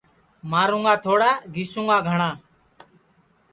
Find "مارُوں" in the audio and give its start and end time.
0.51-0.83